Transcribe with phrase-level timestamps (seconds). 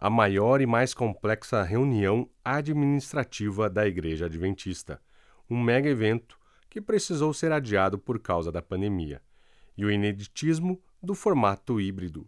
[0.00, 5.02] a maior e mais complexa reunião administrativa da Igreja Adventista,
[5.50, 6.38] um mega evento
[6.70, 9.20] que precisou ser adiado por causa da pandemia,
[9.76, 12.24] e o ineditismo do formato híbrido.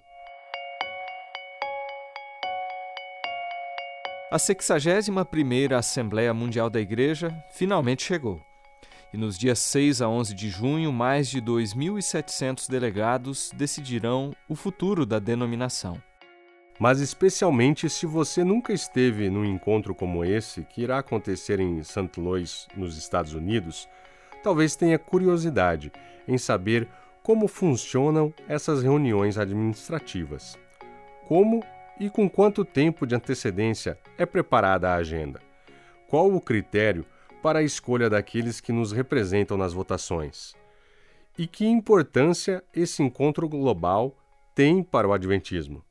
[4.33, 8.41] A 61ª Assembleia Mundial da Igreja finalmente chegou.
[9.13, 15.05] E nos dias 6 a 11 de junho, mais de 2.700 delegados decidirão o futuro
[15.05, 16.01] da denominação.
[16.81, 22.19] Mas especialmente se você nunca esteve num encontro como esse, que irá acontecer em St.
[22.19, 23.87] Louis, nos Estados Unidos,
[24.43, 25.93] talvez tenha curiosidade
[26.27, 26.89] em saber
[27.23, 30.59] como funcionam essas reuniões administrativas.
[31.29, 31.63] Como
[32.01, 35.39] e com quanto tempo de antecedência é preparada a agenda?
[36.09, 37.05] Qual o critério
[37.43, 40.55] para a escolha daqueles que nos representam nas votações?
[41.37, 44.17] E que importância esse encontro global
[44.55, 45.85] tem para o Adventismo?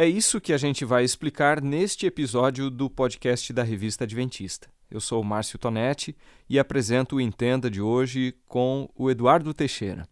[0.00, 4.66] É isso que a gente vai explicar neste episódio do podcast da Revista Adventista.
[4.90, 6.16] Eu sou o Márcio Tonetti
[6.48, 10.08] e apresento o Entenda de hoje com o Eduardo Teixeira.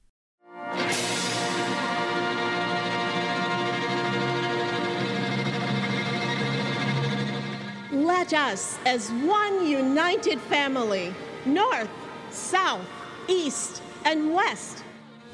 [7.91, 11.14] Let us, as one united family,
[11.47, 11.89] north,
[12.30, 12.84] south,
[13.27, 14.84] east, and west,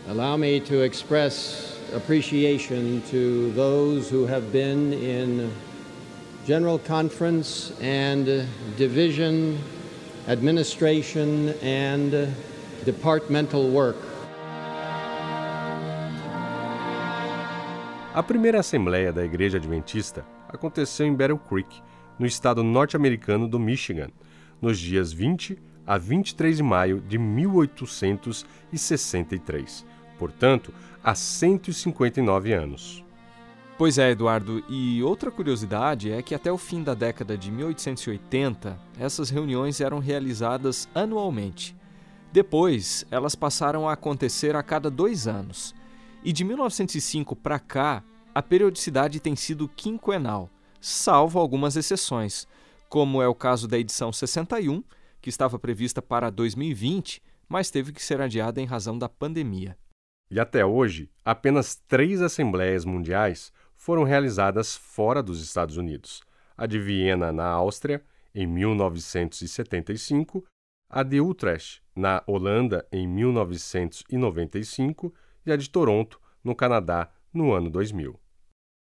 [0.06, 5.50] allow me to express appreciation to those who have been in
[6.46, 8.46] general conference and
[8.76, 9.58] division,
[10.28, 12.28] administration, and
[12.84, 13.96] departmental work.
[18.14, 21.82] A primeira Assembleia da Igreja Adventista aconteceu em Battle Creek,
[22.16, 24.10] no estado norte-americano do Michigan,
[24.62, 29.84] nos dias 20 a 23 de maio de 1863,
[30.18, 30.72] portanto,
[31.04, 33.04] há 159 anos.
[33.76, 38.78] Pois é, Eduardo, e outra curiosidade é que até o fim da década de 1880,
[38.98, 41.76] essas reuniões eram realizadas anualmente.
[42.32, 45.74] Depois, elas passaram a acontecer a cada dois anos.
[46.24, 48.02] E de 1905 para cá,
[48.34, 50.50] a periodicidade tem sido quinquenal
[50.84, 52.46] salvo algumas exceções,
[52.90, 54.84] como é o caso da edição 61,
[55.22, 59.78] que estava prevista para 2020, mas teve que ser adiada em razão da pandemia.
[60.30, 66.22] E até hoje, apenas três assembleias mundiais foram realizadas fora dos Estados Unidos:
[66.56, 68.02] a de Viena, na Áustria,
[68.34, 70.44] em 1975,
[70.88, 75.12] a de Utrecht, na Holanda, em 1995
[75.46, 78.18] e a de Toronto, no Canadá, no ano 2000.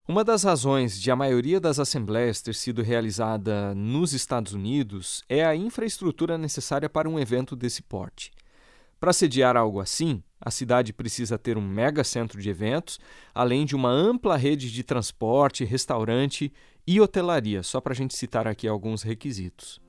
[0.08, 5.44] Uma das razões de a maioria das assembleias ter sido realizada nos Estados Unidos é
[5.44, 8.32] a infraestrutura necessária para um evento desse porte.
[9.02, 13.00] Para sediar algo assim, a cidade precisa ter um mega centro de eventos,
[13.34, 16.52] além de uma ampla rede de transporte, restaurante
[16.86, 19.80] e hotelaria, só para a gente citar aqui alguns requisitos.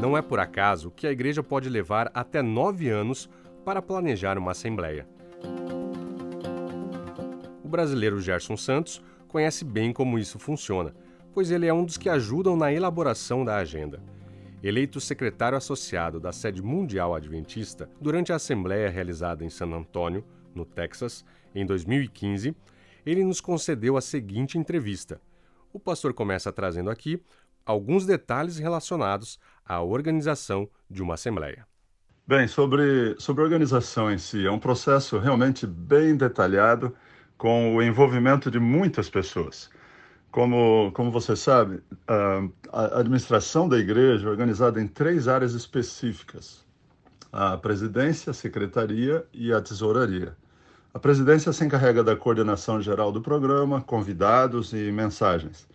[0.00, 3.30] Não é por acaso que a igreja pode levar até nove anos
[3.64, 5.06] para planejar uma assembleia
[7.72, 10.94] brasileiro Gerson Santos conhece bem como isso funciona,
[11.32, 14.02] pois ele é um dos que ajudam na elaboração da agenda.
[14.62, 20.24] Eleito secretário associado da sede mundial adventista durante a assembleia realizada em San Antônio,
[20.54, 22.54] no Texas, em 2015,
[23.04, 25.20] ele nos concedeu a seguinte entrevista.
[25.72, 27.20] O pastor começa trazendo aqui
[27.66, 31.66] alguns detalhes relacionados à organização de uma assembleia.
[32.24, 36.94] Bem, sobre, sobre a organização em si, é um processo realmente bem detalhado
[37.36, 39.68] com o envolvimento de muitas pessoas.
[40.32, 41.82] Como, como você sabe,
[42.72, 46.64] a administração da igreja é organizada em três áreas específicas:
[47.30, 50.34] a presidência, a secretaria e a tesouraria.
[50.94, 55.68] A presidência se encarrega da coordenação geral do programa, convidados e mensagens.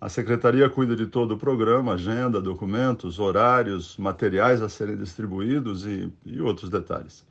[0.00, 6.12] A secretaria cuida de todo o programa, agenda, documentos, horários, materiais a serem distribuídos e,
[6.26, 7.24] e outros detalhes.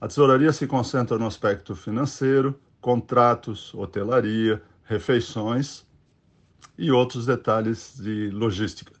[0.00, 5.89] A tesouraria se concentra no aspecto financeiro, contratos, hotelaria, refeições
[6.78, 8.92] e outros detalhes de logística.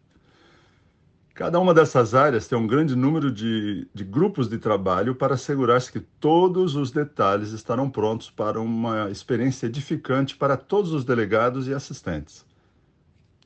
[1.34, 5.90] Cada uma dessas áreas tem um grande número de, de grupos de trabalho para assegurar-se
[5.90, 11.72] que todos os detalhes estarão prontos para uma experiência edificante para todos os delegados e
[11.72, 12.44] assistentes.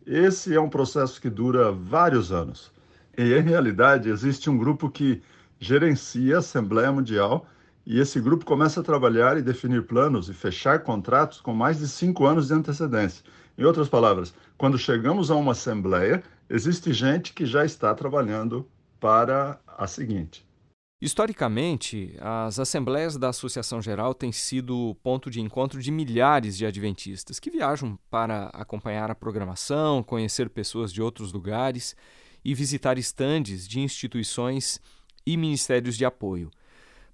[0.04, 2.72] Esse é um processo que dura vários anos.
[3.16, 5.22] E, em realidade, existe um grupo que
[5.60, 7.46] gerencia a Assembleia Mundial
[7.86, 11.86] e esse grupo começa a trabalhar e definir planos e fechar contratos com mais de
[11.86, 13.24] cinco anos de antecedência.
[13.56, 18.68] Em outras palavras, quando chegamos a uma assembleia, existe gente que já está trabalhando
[18.98, 20.44] para a seguinte.
[21.00, 27.38] Historicamente, as assembleias da Associação Geral têm sido ponto de encontro de milhares de adventistas
[27.38, 31.94] que viajam para acompanhar a programação, conhecer pessoas de outros lugares
[32.44, 34.80] e visitar estandes de instituições
[35.26, 36.50] e ministérios de apoio.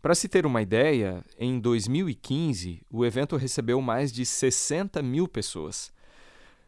[0.01, 5.93] Para se ter uma ideia, em 2015 o evento recebeu mais de 60 mil pessoas.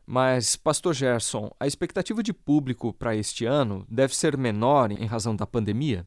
[0.06, 5.34] Mas, Pastor Gerson, a expectativa de público para este ano deve ser menor em razão
[5.34, 6.04] da pandemia?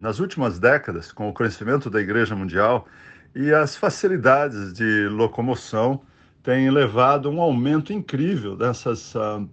[0.00, 2.86] Nas últimas décadas, com o crescimento da Igreja Mundial
[3.34, 6.02] e as facilidades de locomoção,
[6.42, 9.48] tem levado um aumento incrível dessas, uh,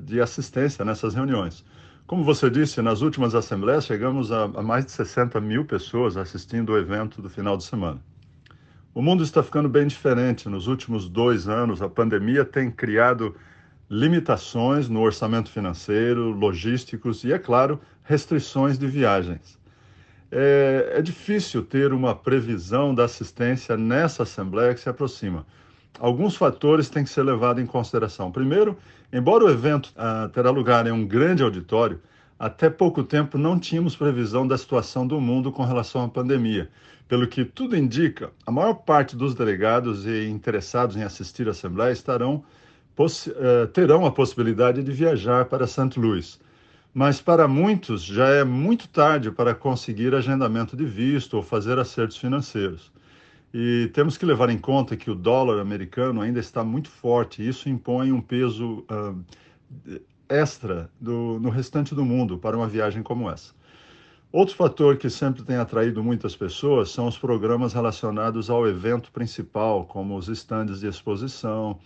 [0.00, 1.64] de assistência nessas reuniões.
[2.06, 6.72] Como você disse, nas últimas assembleias chegamos a, a mais de 60 mil pessoas assistindo
[6.72, 8.00] o evento do final de semana.
[8.94, 10.48] O mundo está ficando bem diferente.
[10.48, 13.34] Nos últimos dois anos, a pandemia tem criado
[13.90, 19.58] limitações no orçamento financeiro, logísticos e, é claro, restrições de viagens
[20.34, 25.46] é, é difícil ter uma previsão da assistência nessa Assembleia que se aproxima.
[26.00, 28.32] Alguns fatores têm que ser levados em consideração.
[28.32, 28.76] Primeiro,
[29.12, 32.00] embora o evento ah, terá lugar em um grande auditório,
[32.36, 36.68] até pouco tempo não tínhamos previsão da situação do mundo com relação à pandemia.
[37.14, 41.92] Pelo que tudo indica, a maior parte dos delegados e interessados em assistir à Assembleia
[41.92, 42.42] estarão,
[42.98, 45.96] eh, terão a possibilidade de viajar para St.
[45.96, 46.40] Louis
[46.92, 52.16] mas para muitos já é muito tarde para conseguir agendamento de visto ou fazer acertos
[52.16, 52.90] financeiros.
[53.54, 57.48] E temos que levar em conta que o dólar americano ainda está muito forte, e
[57.48, 63.30] isso impõe um peso uh, extra do, no restante do mundo para uma viagem como
[63.30, 63.54] essa.
[64.34, 69.84] Outro fator que sempre tem atraído muitas pessoas são os programas relacionados ao evento principal,
[69.84, 71.78] como os estandes de exposição,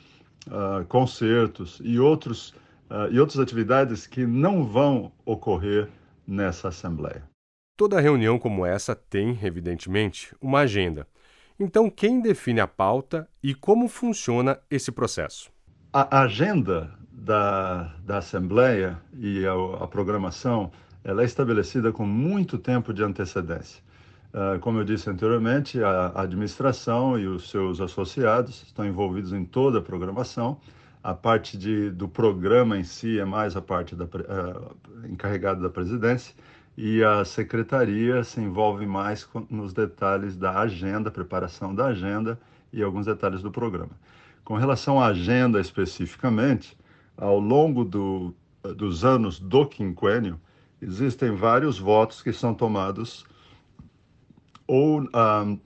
[0.46, 2.54] uh, concertos e outros
[2.88, 5.90] uh, e outras atividades que não vão ocorrer
[6.26, 7.22] nessa Assembleia.
[7.76, 11.06] Toda reunião como essa tem, evidentemente, uma agenda.
[11.60, 15.50] Então, quem define a pauta e como funciona esse processo?
[15.92, 19.52] A agenda da, da Assembleia e a,
[19.84, 20.72] a programação
[21.08, 23.82] ela é estabelecida com muito tempo de antecedência.
[24.34, 29.78] Uh, como eu disse anteriormente, a administração e os seus associados estão envolvidos em toda
[29.78, 30.58] a programação
[31.02, 34.76] a parte de, do programa em si é mais a parte da, uh,
[35.08, 36.34] encarregada da presidência
[36.76, 42.38] e a secretaria se envolve mais com, nos detalhes da agenda, preparação da agenda
[42.72, 43.92] e alguns detalhes do programa.
[44.44, 46.76] Com relação à agenda especificamente,
[47.16, 48.34] ao longo do,
[48.76, 50.38] dos anos do quinquênio,
[50.80, 53.24] existem vários votos que são tomados
[54.66, 55.60] ou uh,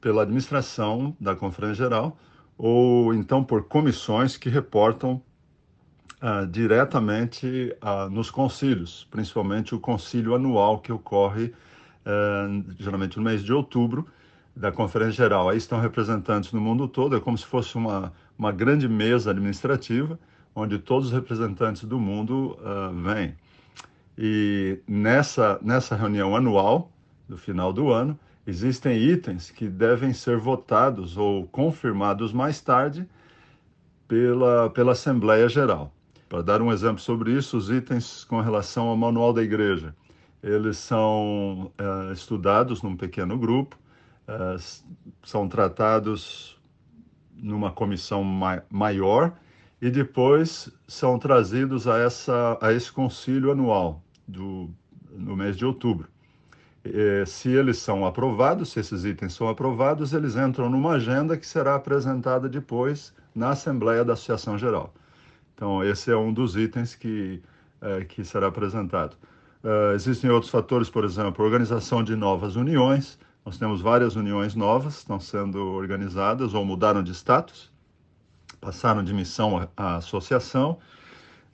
[0.00, 2.16] pela administração da Conferência Geral
[2.56, 5.22] ou então por comissões que reportam
[6.20, 11.54] uh, diretamente uh, nos concílios, principalmente o concílio anual que ocorre
[12.04, 14.06] uh, geralmente no mês de outubro
[14.54, 15.48] da Conferência Geral.
[15.48, 20.18] Aí estão representantes no mundo todo, é como se fosse uma, uma grande mesa administrativa,
[20.54, 22.58] onde todos os representantes do mundo
[23.02, 23.36] vêm.
[24.22, 26.92] E nessa, nessa reunião anual,
[27.26, 28.18] do final do ano,
[28.50, 33.08] Existem itens que devem ser votados ou confirmados mais tarde
[34.08, 35.92] pela, pela Assembleia Geral.
[36.28, 39.94] Para dar um exemplo sobre isso, os itens com relação ao Manual da Igreja.
[40.42, 43.78] Eles são é, estudados num pequeno grupo,
[44.26, 44.56] é,
[45.22, 46.58] são tratados
[47.36, 49.32] numa comissão ma maior
[49.80, 54.70] e depois são trazidos a, essa, a esse concílio anual do,
[55.10, 56.08] no mês de outubro.
[56.84, 61.46] Eh, se eles são aprovados, se esses itens são aprovados, eles entram numa agenda que
[61.46, 64.92] será apresentada depois na Assembleia da Associação Geral.
[65.54, 67.42] Então, esse é um dos itens que,
[67.82, 69.14] é, que será apresentado.
[69.62, 73.18] Uh, existem outros fatores, por exemplo, organização de novas uniões.
[73.44, 77.70] Nós temos várias uniões novas, estão sendo organizadas ou mudaram de status,
[78.58, 80.78] passaram de missão à associação,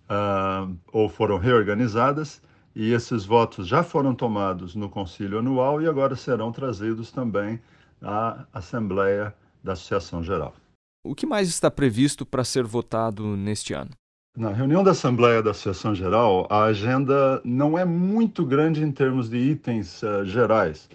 [0.09, 2.41] uh, ou foram reorganizadas
[2.77, 7.59] e esses votos já foram tomados no concílio anual e agora serão trazidos também
[8.03, 10.55] à Assembleia da Associação Geral.
[11.03, 13.93] O que mais está previsto para ser votado neste ano?
[14.37, 19.31] Na reunião da Assembleia da Associação Geral, a agenda não é muito grande em termos
[19.31, 20.91] de itens uh, gerais.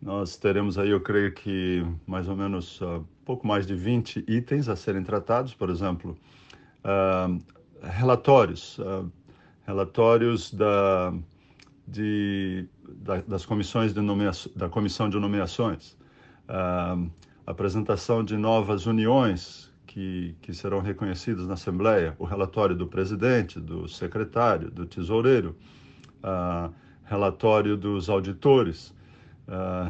[0.00, 4.68] Nós teremos aí, eu creio que, mais ou menos uh, pouco mais de 20 itens
[4.68, 6.16] a serem tratados, por exemplo,
[6.84, 7.42] uh,
[7.82, 8.78] relatórios,
[9.66, 11.12] relatórios da,
[11.86, 14.00] de, da, das comissões de
[14.54, 15.96] da comissão de nomeações,
[16.48, 17.10] uh,
[17.44, 23.88] apresentação de novas uniões que, que serão reconhecidas na Assembleia, o relatório do presidente, do
[23.88, 25.56] secretário, do tesoureiro,
[27.04, 28.92] relatório dos auditores,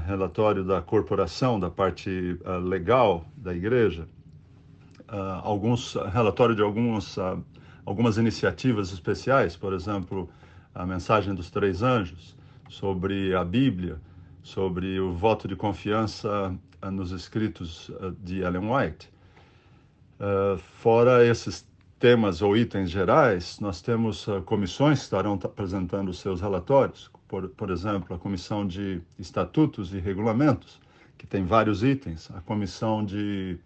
[0.06, 4.06] relatório da corporação, da parte uh, legal da igreja,
[5.42, 7.16] alguns relatório de alguns,
[7.86, 10.28] algumas iniciativas especiais, por exemplo,
[10.74, 12.36] a mensagem dos três anjos,
[12.68, 14.00] sobre a Bíblia,
[14.42, 16.54] sobre o voto de confiança
[16.92, 17.90] nos escritos
[18.20, 19.08] de Ellen White.
[20.80, 21.66] fora esses
[21.98, 28.14] temas ou itens gerais, nós temos comissões que estarão apresentando seus relatórios, por, por exemplo,
[28.14, 30.80] a Comissão de Estatutos e Regulamentos,
[31.16, 33.58] que tem vários itens, a Comissão de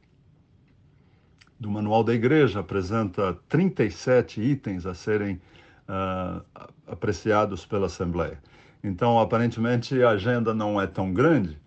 [1.61, 5.38] do Manual da Igreja apresenta 37 itens a serem
[5.87, 6.43] uh,
[6.87, 8.38] apreciados pela Assembleia.
[8.83, 11.59] Então, aparentemente, a agenda não é tão grande,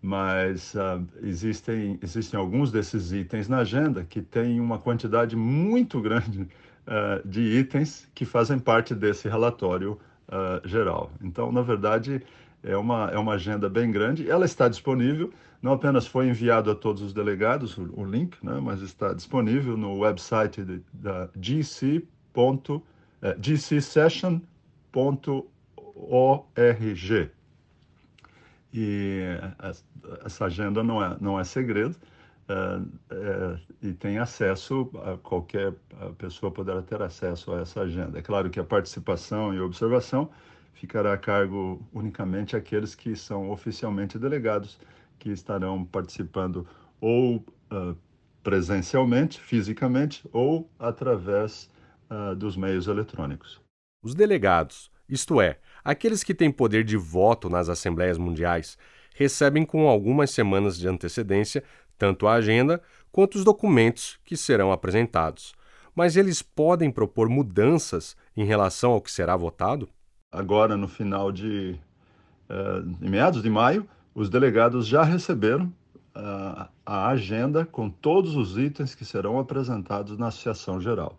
[0.00, 6.48] mas uh, existem, existem alguns desses itens na agenda que têm uma quantidade muito grande
[6.86, 10.00] uh, de itens que fazem parte desse relatório
[10.64, 11.10] geral.
[11.20, 12.22] Então, na verdade,
[12.62, 14.30] é uma, é uma agenda bem grande.
[14.30, 18.58] Ela está disponível, não apenas foi enviado a todos os delegados o, o link, né,
[18.60, 22.06] mas está disponível no website de, da gc.
[23.22, 24.42] Eh, gcsession.org.
[28.74, 29.20] E
[30.24, 31.94] essa agenda não é, não é segredo.
[32.48, 32.82] Uh,
[33.14, 38.18] uh, e tem acesso, a qualquer a pessoa poderá ter acesso a essa agenda.
[38.18, 40.28] É claro que a participação e observação
[40.72, 44.78] ficará a cargo unicamente aqueles que são oficialmente delegados,
[45.18, 46.66] que estarão participando
[47.00, 47.96] ou uh,
[48.42, 51.70] presencialmente, fisicamente, ou através
[52.36, 53.60] dos meios eletrônicos.
[54.02, 58.76] Os delegados, isto é, aqueles que têm poder de voto nas Assembleias Mundiais,
[59.14, 61.62] recebem com algumas semanas de antecedência
[61.96, 65.54] tanto a agenda quanto os documentos que serão apresentados.
[65.94, 69.88] Mas eles podem propor mudanças em relação ao que será votado?
[70.32, 71.78] Agora, no final de.
[72.48, 75.66] Uh, em meados de maio, os delegados já receberam
[76.16, 81.18] uh, a agenda com todos os itens que serão apresentados na Associação Geral.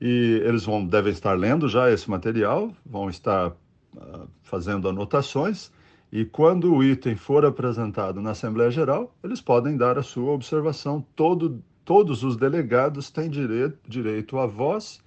[0.00, 5.70] E eles vão, devem estar lendo já esse material, vão estar uh, fazendo anotações
[6.14, 11.04] e quando o item for apresentado na Assembleia Geral, eles podem dar a sua observação.
[11.16, 15.02] Todo, todos os delegados têm direito, direito a voz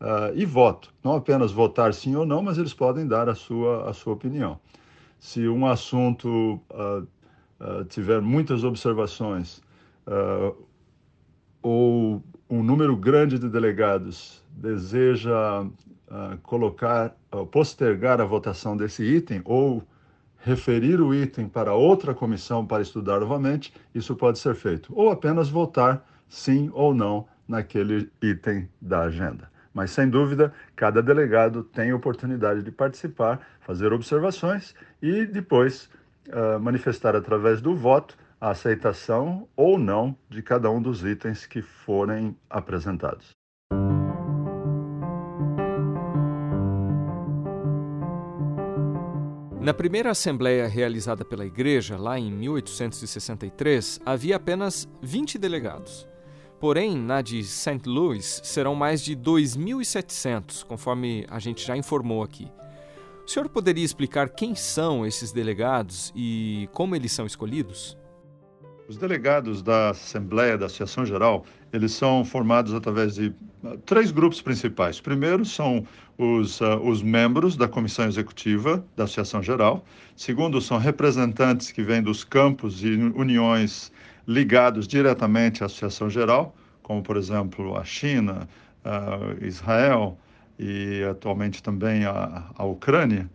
[0.00, 0.92] uh, e voto.
[1.04, 4.58] Não apenas votar sim ou não, mas eles podem dar a sua, a sua opinião.
[5.18, 7.06] Se um assunto uh,
[7.60, 9.60] uh, tiver muitas observações
[11.62, 15.64] ou um número grande de delegados deseja
[16.42, 17.14] colocar,
[17.52, 19.86] postergar a votação desse item ou
[20.38, 24.92] referir o item para outra comissão para estudar novamente, isso pode ser feito.
[24.96, 29.50] Ou apenas votar sim ou não naquele item da agenda.
[29.72, 35.88] Mas, sem dúvida, cada delegado tem oportunidade de participar, fazer observações e depois
[36.28, 41.62] uh, manifestar através do voto a aceitação ou não de cada um dos itens que
[41.62, 43.30] forem apresentados.
[49.60, 56.08] Na primeira assembleia realizada pela Igreja, lá em 1863, havia apenas 20 delegados.
[56.60, 57.80] Porém, na de St.
[57.86, 62.46] Louis serão mais de 2.700, conforme a gente já informou aqui.
[63.26, 67.96] O senhor poderia explicar quem são esses delegados e como eles são escolhidos?
[68.86, 73.28] Os delegados da Assembleia da Associação Geral, eles são formados através de
[73.62, 75.00] uh, três grupos principais.
[75.00, 75.86] Primeiro são
[76.18, 79.82] os, uh, os membros da Comissão Executiva da Associação Geral.
[80.16, 83.92] Segundo, são representantes que vêm dos campos e uniões
[84.26, 88.48] ligados diretamente à Associação Geral, como, por exemplo, a China,
[88.84, 90.18] uh, Israel
[90.58, 93.28] e atualmente também a, a Ucrânia.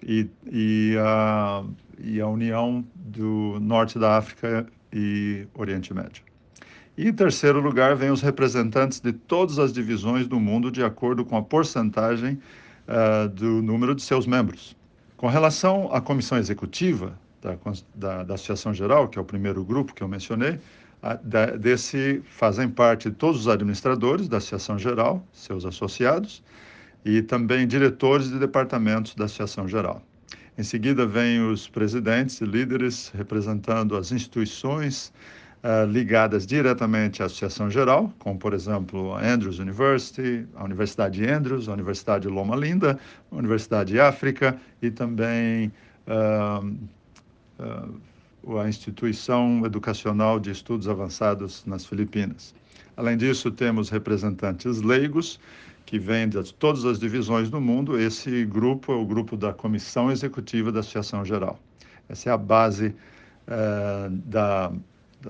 [0.00, 1.64] E, e, a,
[1.98, 6.22] e a União do Norte da África e Oriente Médio.
[6.96, 11.24] E em terceiro lugar, vem os representantes de todas as divisões do mundo, de acordo
[11.24, 12.38] com a porcentagem
[12.86, 14.76] uh, do número de seus membros.
[15.16, 17.56] Com relação à comissão executiva da,
[17.94, 20.58] da, da Associação Geral, que é o primeiro grupo que eu mencionei,
[21.02, 26.42] a, da, desse fazem parte todos os administradores da Associação Geral, seus associados,
[27.04, 30.02] e também diretores de departamentos da Associação Geral.
[30.56, 35.12] Em seguida, vêm os presidentes e líderes representando as instituições
[35.62, 41.30] uh, ligadas diretamente à Associação Geral, como, por exemplo, a Andrews University, a Universidade de
[41.30, 42.98] Andrews, a Universidade de Loma Linda,
[43.30, 45.72] a Universidade de África e também
[46.08, 46.76] uh,
[47.58, 52.54] a Instituição Educacional de Estudos Avançados nas Filipinas.
[52.96, 55.38] Além disso, temos representantes leigos
[55.86, 57.98] que vem de todas as divisões do mundo.
[57.98, 61.58] Esse grupo é o grupo da Comissão Executiva da Associação Geral.
[62.08, 62.94] Essa é a base
[64.26, 64.72] da,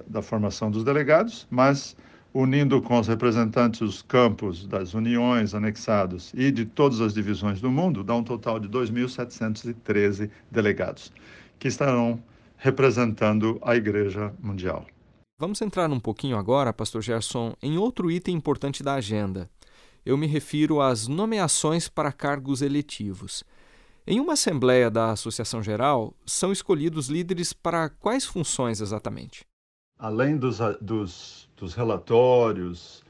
[0.07, 1.97] da formação dos delegados, mas
[2.35, 7.71] unindo com os representantes dos campos das uniões anexados e de todas as divisões do
[7.71, 11.13] mundo, dá um total de 2.713 delegados,
[11.59, 12.23] que estarão
[12.57, 14.87] representando a Igreja Mundial.
[15.39, 19.49] Vamos entrar um pouquinho agora, Pastor Gerson, em outro item importante da agenda.
[20.05, 23.45] Eu me refiro às nomeações para cargos eletivos.
[24.05, 29.45] Em uma assembleia da Associação Geral, são escolhidos líderes para quais funções exatamente?
[29.99, 33.05] Além dos, dos, dos relatórios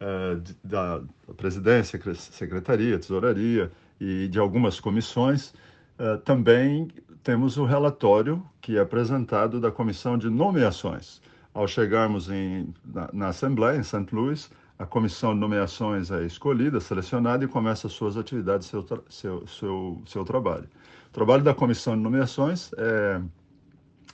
[0.00, 1.02] uh, da
[1.36, 5.52] presidência, secretaria, tesouraria e de algumas comissões,
[5.98, 6.88] uh, também
[7.26, 11.20] temos o relatório que é apresentado da comissão de nomeações.
[11.52, 14.06] Ao chegarmos em, na, na Assembleia, em St.
[14.12, 20.02] Louis, a comissão de nomeações é escolhida, selecionada e começa suas atividades, seu, seu, seu,
[20.06, 20.68] seu trabalho.
[21.08, 23.20] O trabalho da comissão de nomeações é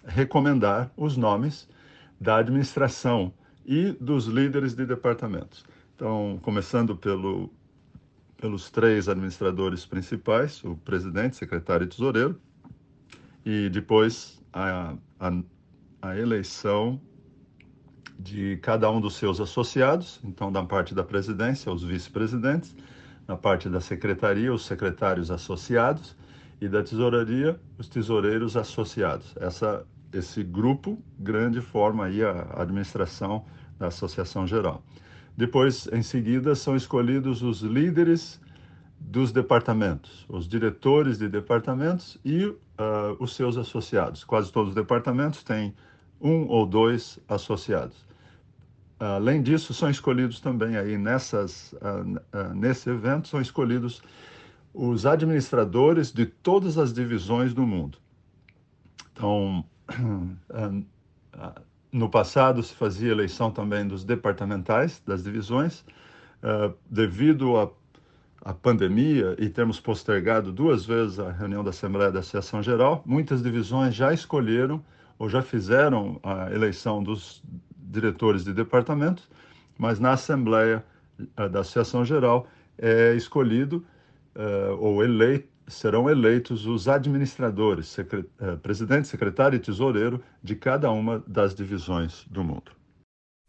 [0.06, 1.68] recomendar os nomes
[2.18, 3.30] da administração
[3.66, 5.66] e dos líderes de departamentos.
[5.94, 7.50] Então, começando pelo,
[8.38, 12.40] pelos três administradores principais, o presidente, secretário e tesoureiro,
[13.44, 15.42] e depois a, a,
[16.00, 17.00] a eleição
[18.18, 22.74] de cada um dos seus associados, então da parte da presidência, os vice-presidentes,
[23.26, 26.16] na parte da secretaria, os secretários associados
[26.60, 29.34] e da tesouraria, os tesoureiros associados.
[29.36, 33.44] Essa esse grupo grande forma aí a administração
[33.78, 34.84] da Associação Geral.
[35.36, 38.40] Depois, em seguida, são escolhidos os líderes
[39.08, 42.56] dos departamentos, os diretores de departamentos e uh,
[43.18, 44.24] os seus associados.
[44.24, 45.74] Quase todos os departamentos têm
[46.20, 48.06] um ou dois associados.
[48.98, 54.00] Além disso, são escolhidos também aí nessas, uh, nesse evento, são escolhidos
[54.72, 57.98] os administradores de todas as divisões do mundo.
[59.12, 59.64] Então,
[61.92, 65.84] no passado se fazia eleição também dos departamentais, das divisões.
[66.88, 67.68] devido à,
[68.44, 73.42] à pandemia e termos postergado duas vezes a reunião da Assembleia da Associação Geral, muitas
[73.42, 74.84] divisões já escolheram
[75.18, 77.42] ou já fizeram a eleição dos
[77.76, 79.28] diretores de departamentos,
[79.78, 80.84] mas na Assembleia
[81.38, 83.84] uh, da Associação Geral é escolhido
[84.34, 90.90] uh, ou eleito, serão eleitos os administradores, secret, uh, presidente, secretário e tesoureiro de cada
[90.90, 92.72] uma das divisões do mundo.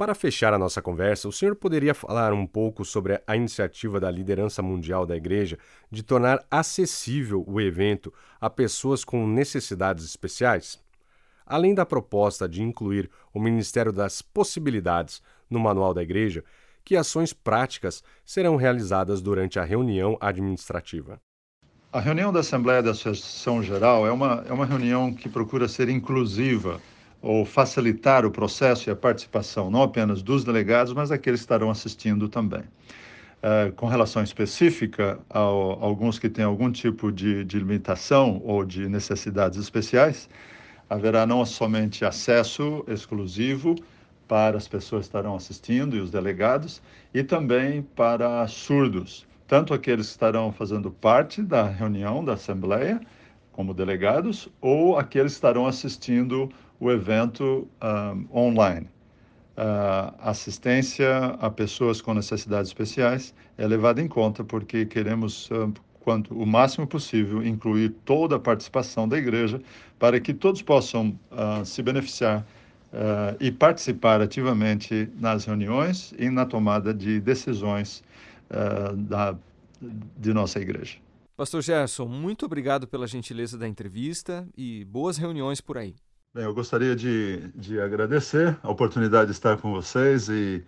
[0.04, 4.12] Para fechar a nossa conversa, o senhor poderia falar um pouco sobre a iniciativa da
[4.12, 5.58] liderança mundial da Igreja
[5.90, 10.78] de tornar acessível o evento a pessoas com necessidades especiais?
[11.46, 16.44] além da proposta de incluir o Ministério das Possibilidades no Manual da Igreja,
[16.84, 21.18] que ações práticas serão realizadas durante a reunião administrativa.
[21.94, 25.88] A reunião da Assembleia da Associação Geral é uma, é uma reunião que procura ser
[25.88, 26.82] inclusiva
[27.24, 31.72] ou facilitar o processo e a participação não apenas dos delegados, mas daqueles que estarão
[31.72, 32.64] assistindo também.
[33.42, 38.90] Uh, com relação específica a, alguns que têm algum tipo de, de limitação ou de
[38.90, 40.30] necessidades especiais,
[40.90, 43.76] haverá não somente acesso exclusivo
[44.28, 46.82] para as pessoas que estarão assistindo e os delegados,
[47.14, 53.00] e também para surdos, tanto aqueles que estarão fazendo parte da reunião da Assembleia,
[53.52, 56.50] como delegados, ou aqueles que estarão assistindo
[56.84, 58.88] o evento um, online.
[59.56, 66.34] Uh, assistência a pessoas com necessidades especiais é levada em conta porque queremos uh, quanto
[66.34, 69.62] o máximo possível, incluir toda a participação da igreja
[69.98, 72.46] para que todos possam uh, se beneficiar
[73.40, 78.04] e participar ativamente nas reuniões e na tomada de decisões
[78.96, 79.36] da,
[80.16, 81.00] de nossa igreja.
[81.36, 85.96] Pastor Gerson, muito obrigado pela gentileza da entrevista e boas reuniões por aí.
[86.36, 90.64] Bem, eu gostaria de, de agradecer a oportunidade de estar com vocês e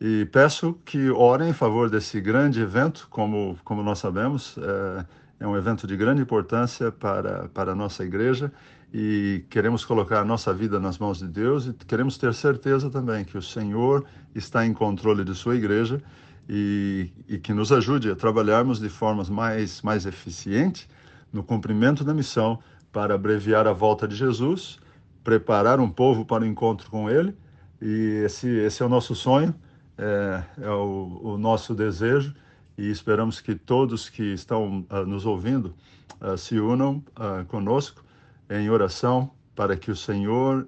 [0.00, 5.06] e peço que orem em favor desse grande evento, como, como nós sabemos, é,
[5.40, 8.50] é um evento de grande importância para, para a nossa igreja
[8.94, 13.26] e queremos colocar a nossa vida nas mãos de Deus e queremos ter certeza também
[13.26, 16.00] que o Senhor está em controle de sua igreja
[16.48, 20.88] e, e que nos ajude a trabalharmos de formas mais, mais eficientes
[21.30, 22.58] no cumprimento da missão
[22.90, 24.79] para abreviar a volta de Jesus,
[25.22, 27.36] preparar um povo para o encontro com Ele
[27.80, 29.54] e esse, esse é o nosso sonho
[29.96, 32.34] é, é o, o, nosso desejo
[32.76, 35.74] e esperamos que todos que estão uh, nos ouvindo
[36.20, 38.02] uh, se unam uh, conosco
[38.48, 40.66] em oração para que o Senhor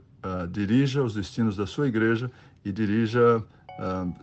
[0.52, 2.30] dirija os destinos da sua igreja
[2.64, 3.42] e dirija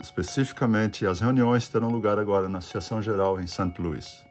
[0.00, 3.74] especificamente as reuniões que terão lugar agora na Associação Geral em St.
[3.78, 4.29] Louis.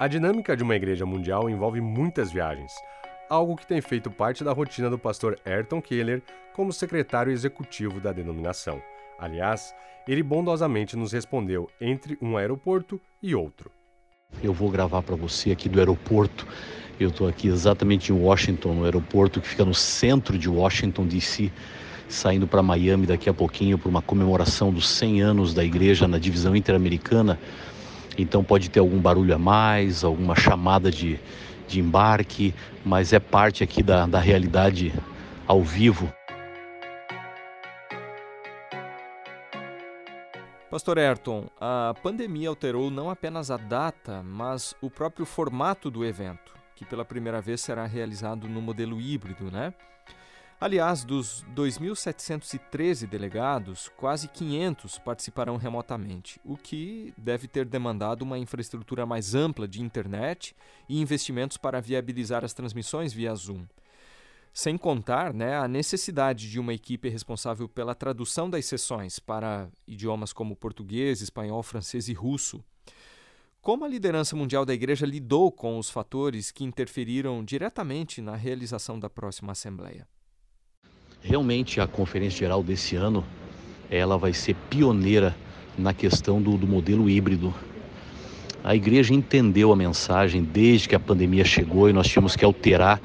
[0.00, 2.72] A dinâmica de uma igreja mundial envolve muitas viagens,
[3.28, 6.22] algo que tem feito parte da rotina do pastor Ayrton Keller
[6.54, 8.80] como secretário executivo da denominação.
[9.18, 9.74] Aliás,
[10.08, 13.70] ele bondosamente nos respondeu entre um aeroporto e outro.
[14.42, 16.48] Eu vou gravar para você aqui do aeroporto.
[16.98, 21.52] Eu estou aqui exatamente em Washington, no aeroporto que fica no centro de Washington, D.C.,
[22.08, 26.18] saindo para Miami daqui a pouquinho para uma comemoração dos 100 anos da igreja na
[26.18, 27.38] divisão interamericana.
[28.20, 31.18] Então pode ter algum barulho a mais, alguma chamada de,
[31.66, 32.54] de embarque,
[32.84, 34.92] mas é parte aqui da, da realidade
[35.46, 36.12] ao vivo.
[40.70, 46.54] Pastor Ayrton, a pandemia alterou não apenas a data, mas o próprio formato do evento,
[46.76, 49.74] que pela primeira vez será realizado no modelo híbrido, né?
[50.60, 59.06] Aliás, dos 2.713 delegados, quase 500 participarão remotamente, o que deve ter demandado uma infraestrutura
[59.06, 60.54] mais ampla de internet
[60.86, 63.64] e investimentos para viabilizar as transmissões via Zoom.
[64.52, 70.30] Sem contar né, a necessidade de uma equipe responsável pela tradução das sessões para idiomas
[70.30, 72.62] como português, espanhol, francês e russo.
[73.62, 79.00] Como a liderança mundial da Igreja lidou com os fatores que interferiram diretamente na realização
[79.00, 80.06] da próxima Assembleia?
[81.22, 83.22] Realmente a Conferência Geral desse ano
[83.90, 85.36] ela vai ser pioneira
[85.76, 87.52] na questão do, do modelo híbrido.
[88.64, 93.00] A igreja entendeu a mensagem desde que a pandemia chegou e nós tínhamos que alterar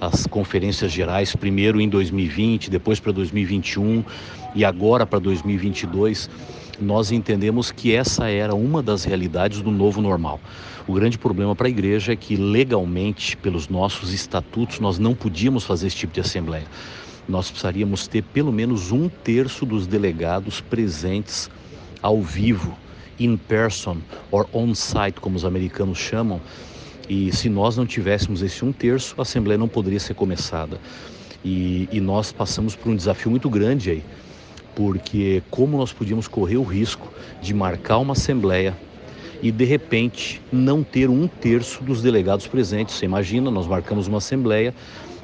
[0.00, 4.02] as conferências gerais, primeiro em 2020, depois para 2021
[4.54, 6.28] e agora para 2022,
[6.80, 10.40] nós entendemos que essa era uma das realidades do novo normal.
[10.88, 15.64] O grande problema para a igreja é que legalmente, pelos nossos estatutos, nós não podíamos
[15.64, 16.66] fazer esse tipo de assembleia
[17.28, 21.50] nós precisaríamos ter pelo menos um terço dos delegados presentes
[22.02, 22.76] ao vivo,
[23.18, 23.98] in person
[24.30, 26.40] or on site, como os americanos chamam.
[27.08, 30.80] E se nós não tivéssemos esse um terço, a Assembleia não poderia ser começada.
[31.44, 34.04] E, e nós passamos por um desafio muito grande aí,
[34.74, 38.76] porque como nós podíamos correr o risco de marcar uma Assembleia
[39.42, 42.94] e de repente não ter um terço dos delegados presentes.
[42.94, 44.74] Você imagina, nós marcamos uma Assembleia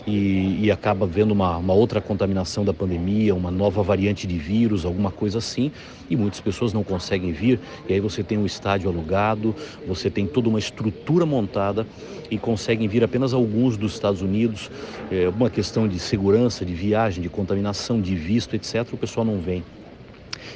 [0.07, 4.85] e, e acaba vendo uma, uma, outra contaminação da pandemia, uma nova variante de vírus,
[4.85, 5.73] alguma coisa assim,
[6.09, 7.59] e muitas pessoas não conseguem vir.
[7.89, 9.55] E aí você tem um estádio alugado,
[9.87, 11.87] você tem toda uma estrutura montada
[12.31, 14.71] e conseguem vir apenas alguns dos Estados Unidos.
[15.11, 18.87] É uma questão de segurança, de viagem, de contaminação, de visto, etc.
[18.93, 19.65] O pessoal não vem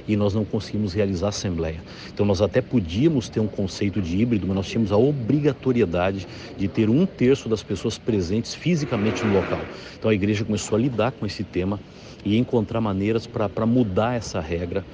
[0.07, 1.83] e nós não conseguimos realizar a assembleia.
[2.12, 6.26] Então nós até podíamos ter um conceito de híbrido, mas nós tínhamos a obrigatoriedade
[6.57, 9.66] de ter um terço das pessoas presentes fisicamente no local.
[9.98, 11.81] Então a igreja começou a lidar com esse tema
[12.24, 14.85] e encontrar maneiras para mudar essa regra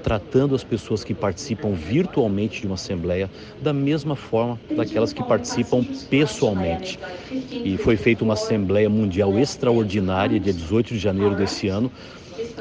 [0.00, 5.84] tratando as pessoas que participam virtualmente de uma assembleia da mesma forma daquelas que participam
[6.08, 6.98] pessoalmente.
[7.30, 11.90] E foi feita uma assembleia mundial extraordinária dia 18 de janeiro desse ano,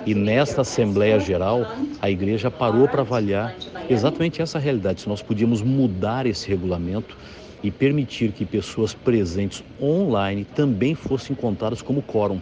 [0.06, 1.66] e nesta Assembleia Geral,
[2.02, 3.56] a igreja parou para avaliar
[3.90, 7.18] exatamente essa realidade, se nós podíamos mudar esse regulamento
[7.62, 12.40] e permitir que pessoas presentes online também fossem contadas como quórum.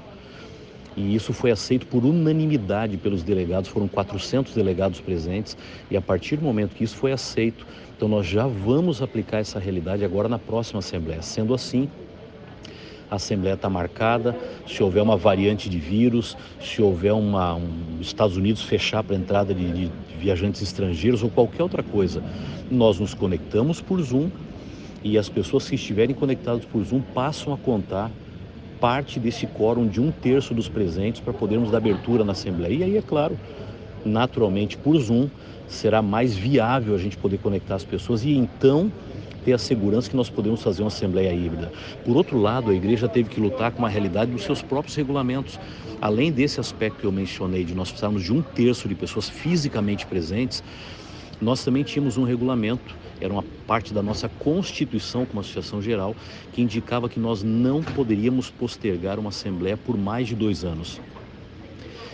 [0.95, 5.55] E isso foi aceito por unanimidade pelos delegados, foram 400 delegados presentes,
[5.91, 7.65] e a partir do momento que isso foi aceito,
[7.95, 11.21] então nós já vamos aplicar essa realidade agora na próxima Assembleia.
[11.21, 11.87] Sendo assim,
[13.09, 14.35] a Assembleia está marcada.
[14.67, 19.19] Se houver uma variante de vírus, se houver uma, um Estados Unidos fechar para a
[19.19, 22.23] entrada de, de, viajantes estrangeiros ou qualquer outra coisa,
[22.71, 24.29] nós nos conectamos por Zoom
[25.03, 28.11] e as pessoas que estiverem conectadas por Zoom passam a contar
[28.79, 32.73] parte desse quórum de um terço dos presentes para podermos dar abertura na Assembleia.
[32.73, 33.37] E aí, é claro,
[34.07, 35.29] naturalmente por Zoom
[35.67, 38.91] será mais viável a gente poder conectar as pessoas e então
[39.43, 41.71] ter a segurança que nós podemos fazer uma assembleia híbrida.
[42.03, 45.57] Por outro lado, a igreja teve que lutar com a realidade dos seus próprios regulamentos.
[46.01, 50.05] Além desse aspecto que eu mencionei, de nós precisarmos de um terço de pessoas fisicamente
[50.05, 50.61] presentes,
[51.39, 56.15] nós também tínhamos um regulamento, era uma parte da nossa Constituição como Associação Geral,
[56.51, 60.99] que indicava que nós não poderíamos postergar uma assembleia por mais de dois anos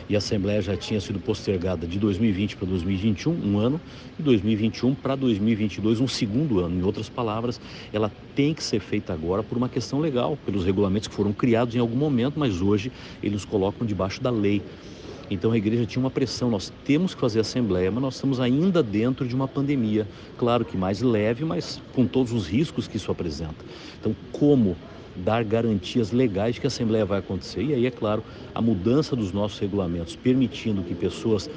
[0.10, 3.80] e a Assembleia já tinha sido postergada de 2020 para 2021, um ano,
[4.20, 6.80] e 2021 para 2022, um segundo ano.
[6.80, 7.60] Em outras palavras,
[7.92, 11.76] ela tem que ser feita agora por uma questão legal, pelos regulamentos que foram criados
[11.76, 14.62] em algum momento, mas hoje eles colocam debaixo da lei.
[15.30, 18.84] Então a igreja tinha uma pressão, nós temos que fazer assembleia, mas nós estamos ainda
[18.84, 23.12] dentro de uma pandemia, claro que mais leve, mas com todos os riscos que isso
[23.12, 23.66] apresenta.
[24.00, 24.76] Então, como
[25.16, 27.64] dar garantias legais de que a Assembleia vai acontecer.
[27.64, 28.24] E aí, é claro,
[28.54, 31.48] a mudança dos nossos regulamentos, permitindo que pessoas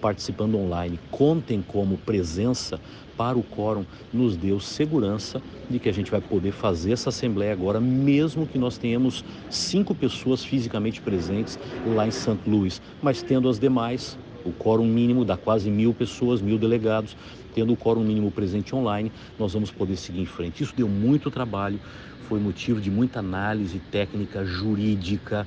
[0.00, 2.80] participando online contem como presença
[3.16, 7.52] para o quórum nos deu segurança de que a gente vai poder fazer essa assembleia
[7.52, 12.38] agora, mesmo que nós tenhamos cinco pessoas fisicamente presentes lá em St.
[12.46, 17.16] Louis, mas tendo as demais, o quórum mínimo dá quase mil pessoas, mil delegados,
[17.54, 20.62] tendo o quórum mínimo presente online, nós vamos poder seguir em frente.
[20.62, 21.80] Isso deu muito trabalho,
[22.28, 25.46] foi motivo de muita análise técnica, jurídica,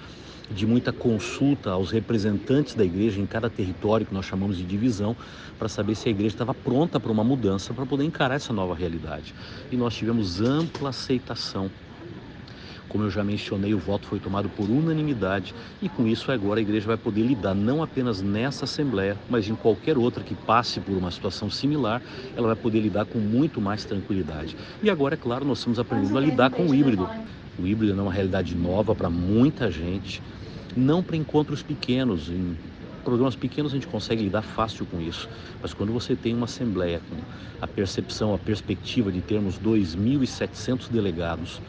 [0.49, 5.15] de muita consulta aos representantes da igreja em cada território que nós chamamos de divisão,
[5.57, 8.75] para saber se a igreja estava pronta para uma mudança, para poder encarar essa nova
[8.75, 9.33] realidade.
[9.71, 11.71] E nós tivemos ampla aceitação.
[12.91, 16.61] Como eu já mencionei, o voto foi tomado por unanimidade e com isso agora a
[16.61, 20.97] igreja vai poder lidar não apenas nessa assembleia, mas em qualquer outra que passe por
[20.97, 22.01] uma situação similar,
[22.35, 24.57] ela vai poder lidar com muito mais tranquilidade.
[24.83, 27.09] E agora, é claro, nós estamos aprendendo a lidar com o híbrido.
[27.57, 30.21] O híbrido é uma realidade nova para muita gente
[30.75, 32.29] não para encontros pequenos.
[32.29, 32.57] Em
[33.05, 35.29] programas pequenos a gente consegue lidar fácil com isso,
[35.61, 37.15] mas quando você tem uma assembleia com
[37.61, 41.61] a percepção, a perspectiva de termos 2.700 delegados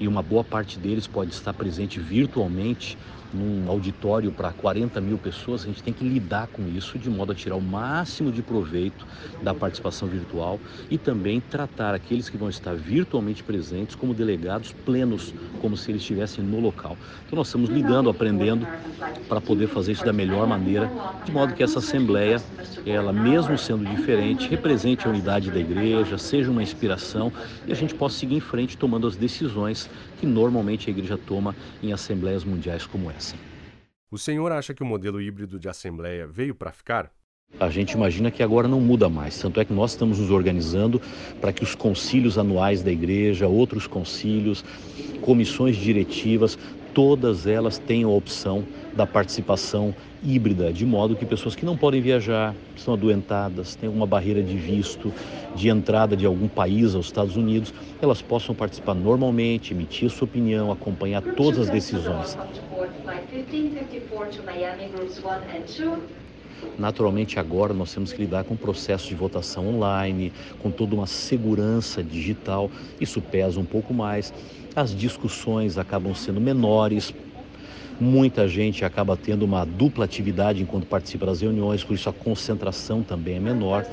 [0.00, 2.96] e uma boa parte deles pode estar presente virtualmente,
[3.32, 7.32] num auditório para 40 mil pessoas, a gente tem que lidar com isso de modo
[7.32, 9.06] a tirar o máximo de proveito
[9.42, 15.34] da participação virtual e também tratar aqueles que vão estar virtualmente presentes como delegados plenos,
[15.60, 16.98] como se eles estivessem no local.
[17.24, 18.66] Então nós estamos lidando, aprendendo
[19.28, 20.90] para poder fazer isso da melhor maneira,
[21.24, 22.42] de modo que essa assembleia,
[22.84, 27.32] ela mesmo sendo diferente, represente a unidade da igreja, seja uma inspiração
[27.66, 29.88] e a gente possa seguir em frente tomando as decisões
[30.20, 33.34] que normalmente a igreja toma em assembleias mundiais como essa.
[34.10, 37.10] O senhor acha que o modelo híbrido de assembleia veio para ficar?
[37.58, 41.00] A gente imagina que agora não muda mais, tanto é que nós estamos nos organizando
[41.40, 44.64] para que os concílios anuais da igreja, outros concílios,
[45.22, 46.58] comissões diretivas,
[46.92, 52.00] todas elas tenham a opção da participação híbrida, de modo que pessoas que não podem
[52.00, 55.14] viajar, estão adoentadas, têm alguma barreira de visto,
[55.52, 60.70] de entrada de algum país aos Estados Unidos, elas possam participar normalmente, emitir sua opinião,
[60.70, 62.38] acompanhar todas as decisões.
[66.76, 71.06] Naturalmente, agora nós temos que lidar com o processo de votação online, com toda uma
[71.06, 72.70] segurança digital.
[72.98, 74.32] Isso pesa um pouco mais.
[74.74, 77.12] As discussões acabam sendo menores.
[77.98, 83.02] Muita gente acaba tendo uma dupla atividade enquanto participa das reuniões, por isso a concentração
[83.02, 83.84] também é menor.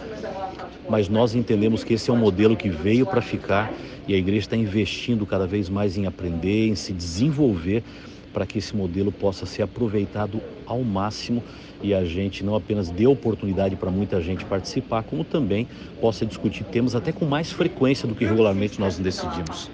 [0.87, 3.73] Mas nós entendemos que esse é um modelo que veio para ficar
[4.07, 7.83] e a igreja está investindo cada vez mais em aprender, em se desenvolver
[8.31, 11.43] para que esse modelo possa ser aproveitado ao máximo
[11.81, 15.67] e a gente não apenas dê oportunidade para muita gente participar, como também
[15.99, 19.71] possa discutir temas até com mais frequência do que regularmente nós decidimos.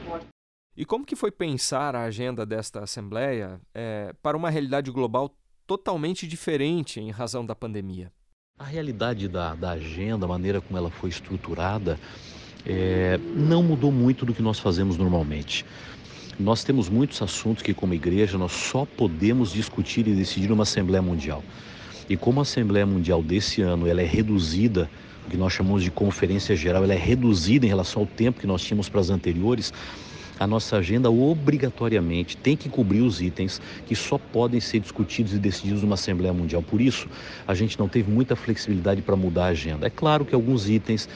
[0.75, 6.27] E como que foi pensar a agenda desta Assembleia é, para uma realidade global totalmente
[6.27, 8.11] diferente em razão da pandemia?
[8.57, 11.99] A realidade da, da agenda, a maneira como ela foi estruturada,
[12.65, 15.63] é, não mudou muito do que nós fazemos normalmente.
[16.39, 21.03] Nós temos muitos assuntos que, como igreja, nós só podemos discutir e decidir numa Assembleia
[21.03, 21.43] Mundial.
[22.09, 24.89] E como a Assembleia Mundial desse ano ela é reduzida,
[25.27, 28.47] o que nós chamamos de conferência geral, ela é reduzida em relação ao tempo que
[28.47, 29.71] nós tínhamos para as anteriores,
[30.39, 35.39] a nossa agenda obrigatoriamente tem que cobrir os itens que só podem ser discutidos e
[35.39, 36.61] decididos numa Assembleia Mundial.
[36.61, 37.07] Por isso,
[37.47, 39.87] a gente não teve muita flexibilidade para mudar a agenda.
[39.87, 41.07] É claro que alguns itens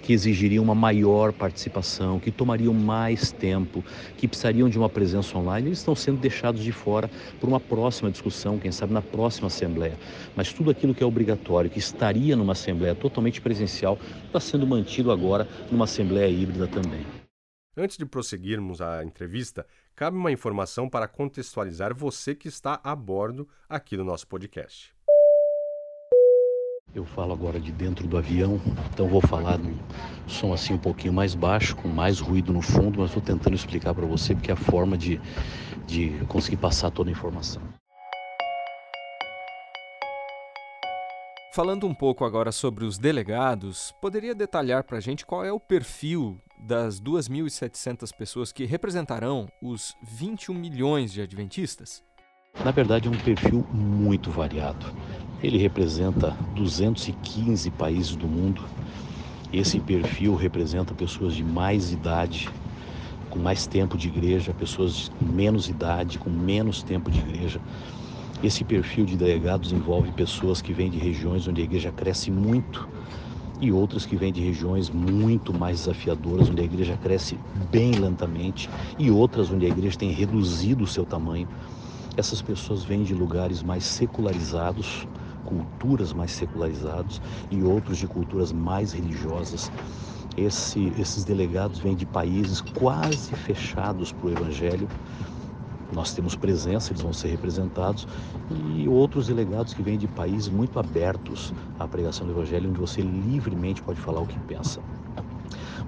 [0.00, 3.84] que exigiriam uma maior participação, que tomariam mais tempo,
[4.16, 8.10] que precisariam de uma presença online, eles estão sendo deixados de fora por uma próxima
[8.10, 9.96] discussão, quem sabe na próxima Assembleia.
[10.34, 15.12] Mas tudo aquilo que é obrigatório, que estaria numa Assembleia totalmente presencial, está sendo mantido
[15.12, 17.19] agora numa Assembleia híbrida também.
[17.82, 19.66] Antes de prosseguirmos a entrevista,
[19.96, 24.94] cabe uma informação para contextualizar você que está a bordo aqui do nosso podcast.
[26.94, 28.60] Eu falo agora de dentro do avião,
[28.92, 29.78] então vou falar num
[30.26, 33.94] som assim um pouquinho mais baixo, com mais ruído no fundo, mas estou tentando explicar
[33.94, 35.18] para você porque é a forma de,
[35.86, 37.62] de conseguir passar toda a informação.
[41.52, 45.58] Falando um pouco agora sobre os delegados, poderia detalhar para a gente qual é o
[45.58, 52.04] perfil das 2.700 pessoas que representarão os 21 milhões de adventistas?
[52.64, 54.94] Na verdade, é um perfil muito variado.
[55.42, 58.64] Ele representa 215 países do mundo.
[59.52, 62.48] Esse perfil representa pessoas de mais idade,
[63.28, 67.60] com mais tempo de igreja, pessoas de menos idade, com menos tempo de igreja.
[68.42, 72.88] Esse perfil de delegados envolve pessoas que vêm de regiões onde a igreja cresce muito
[73.60, 78.70] e outras que vêm de regiões muito mais desafiadoras, onde a igreja cresce bem lentamente,
[78.98, 81.46] e outras onde a igreja tem reduzido o seu tamanho.
[82.16, 85.06] Essas pessoas vêm de lugares mais secularizados,
[85.44, 89.70] culturas mais secularizados e outros de culturas mais religiosas.
[90.34, 94.88] Esse, esses delegados vêm de países quase fechados para o Evangelho.
[95.92, 98.06] Nós temos presença, eles vão ser representados,
[98.48, 103.00] e outros delegados que vêm de países muito abertos à pregação do Evangelho, onde você
[103.02, 104.80] livremente pode falar o que pensa.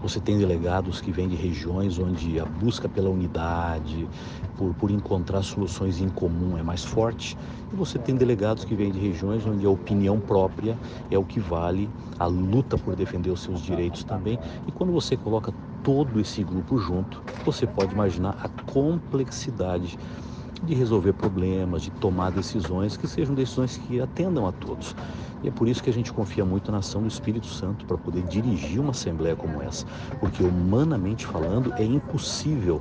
[0.00, 4.08] Você tem delegados que vêm de regiões onde a busca pela unidade,
[4.56, 7.36] por, por encontrar soluções em comum é mais forte.
[7.72, 10.78] E você tem delegados que vêm de regiões onde a opinião própria
[11.10, 14.38] é o que vale, a luta por defender os seus direitos também.
[14.66, 19.98] E quando você coloca todo esse grupo junto, você pode imaginar a complexidade
[20.62, 24.94] de resolver problemas, de tomar decisões que sejam decisões que atendam a todos.
[25.42, 27.98] E é por isso que a gente confia muito na ação do Espírito Santo para
[27.98, 29.84] poder dirigir uma assembleia como essa,
[30.20, 32.80] porque humanamente falando é impossível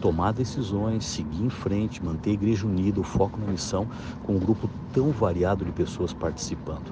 [0.00, 3.86] tomar decisões, seguir em frente, manter a igreja unida, o foco na missão,
[4.22, 6.90] com um grupo tão variado de pessoas participando.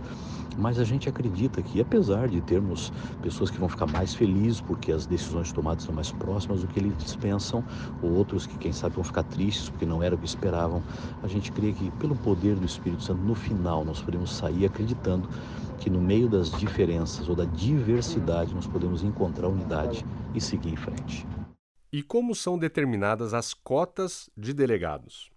[0.58, 2.92] Mas a gente acredita que, apesar de termos
[3.22, 6.80] pessoas que vão ficar mais felizes porque as decisões tomadas são mais próximas do que
[6.80, 7.64] eles pensam,
[8.02, 10.82] ou outros que, quem sabe, vão ficar tristes porque não era o que esperavam,
[11.22, 15.28] a gente crê que, pelo poder do Espírito Santo, no final nós podemos sair acreditando
[15.78, 20.76] que, no meio das diferenças ou da diversidade, nós podemos encontrar unidade e seguir em
[20.76, 21.24] frente.
[21.92, 25.30] E como são determinadas as cotas de delegados?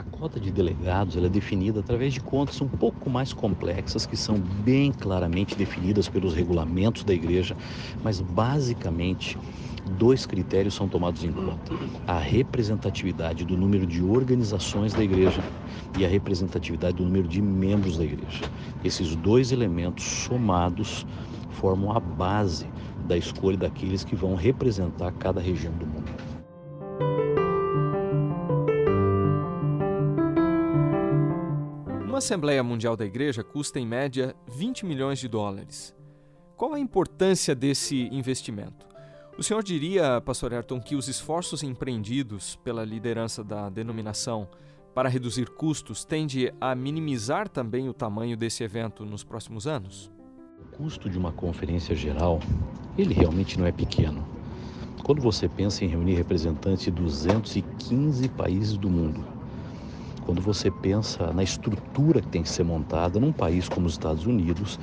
[0.00, 4.40] A cota de delegados é definida através de contas um pouco mais complexas, que são
[4.40, 7.54] bem claramente definidas pelos regulamentos da igreja,
[8.02, 9.36] mas basicamente
[9.84, 11.70] dois critérios são tomados em conta:
[12.06, 15.44] a representatividade do número de organizações da igreja
[15.94, 18.46] e a representatividade do número de membros da igreja.
[18.82, 21.04] Esses dois elementos somados
[21.50, 22.72] formam a base
[23.04, 26.09] da escolha daqueles que vão representar cada região do mundo.
[32.20, 35.96] Assembleia Mundial da Igreja custa em média 20 milhões de dólares.
[36.54, 38.86] Qual a importância desse investimento?
[39.38, 44.46] O senhor diria, pastor Ayrton, que os esforços empreendidos pela liderança da denominação
[44.94, 50.12] para reduzir custos tende a minimizar também o tamanho desse evento nos próximos anos?
[50.60, 52.38] O custo de uma conferência geral,
[52.98, 54.28] ele realmente não é pequeno.
[55.02, 59.24] Quando você pensa em reunir representantes de 215 países do mundo,
[60.20, 64.26] quando você pensa na estrutura que tem que ser montada num país como os Estados
[64.26, 64.78] Unidos,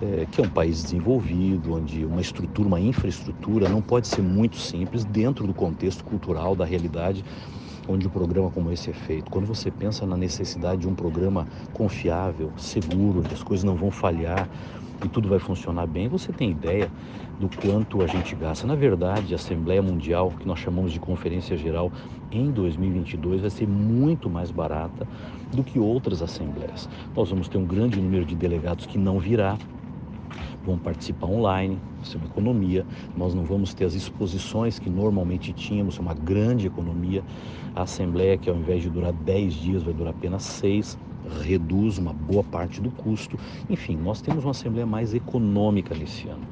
[0.00, 4.56] é, que é um país desenvolvido, onde uma estrutura, uma infraestrutura não pode ser muito
[4.56, 7.24] simples dentro do contexto cultural, da realidade
[7.88, 9.30] onde um programa como esse é feito.
[9.30, 13.90] Quando você pensa na necessidade de um programa confiável, seguro, onde as coisas não vão
[13.90, 14.48] falhar,
[15.04, 16.92] e tudo vai funcionar bem, você tem ideia
[17.38, 18.66] do quanto a gente gasta.
[18.66, 21.92] Na verdade, a Assembleia Mundial, que nós chamamos de Conferência Geral,
[22.30, 25.08] em 2022 vai ser muito mais barata
[25.50, 26.88] do que outras assembleias.
[27.16, 29.58] Nós vamos ter um grande número de delegados que não virá,
[30.64, 32.86] vão participar online, isso é uma economia.
[33.16, 37.22] Nós não vamos ter as exposições que normalmente tínhamos, é uma grande economia.
[37.74, 40.98] A Assembleia, que ao invés de durar 10 dias, vai durar apenas 6
[41.40, 43.38] reduz uma boa parte do custo.
[43.70, 46.42] Enfim, nós temos uma Assembleia mais econômica nesse ano.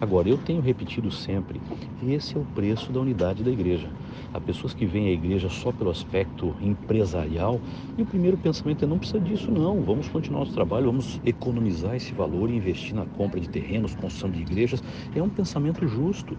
[0.00, 1.60] Agora, eu tenho repetido sempre,
[2.00, 3.92] esse é o preço da unidade da igreja.
[4.32, 7.60] Há pessoas que veem a igreja só pelo aspecto empresarial
[7.96, 11.96] e o primeiro pensamento é não precisa disso não, vamos continuar nosso trabalho, vamos economizar
[11.96, 14.80] esse valor e investir na compra de terrenos, construção de igrejas.
[15.12, 16.38] É um pensamento justo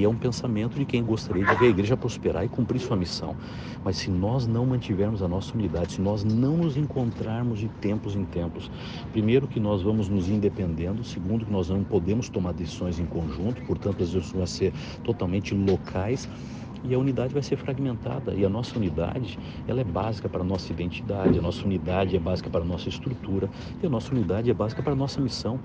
[0.00, 2.96] e é um pensamento de quem gostaria de ver a igreja prosperar e cumprir sua
[2.96, 3.36] missão.
[3.84, 8.14] Mas se nós não mantivermos a nossa unidade, se nós não nos encontrarmos de tempos
[8.14, 8.70] em tempos,
[9.12, 13.62] primeiro que nós vamos nos independendo, segundo que nós não podemos tomar decisões em conjunto,
[13.62, 16.28] portanto as decisões vão ser totalmente locais
[16.84, 18.34] e a unidade vai ser fragmentada.
[18.34, 22.18] E a nossa unidade, ela é básica para a nossa identidade, a nossa unidade é
[22.18, 23.50] básica para a nossa estrutura
[23.82, 25.60] e a nossa unidade é básica para a nossa missão.